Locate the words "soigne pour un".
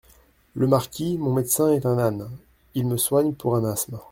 2.97-3.65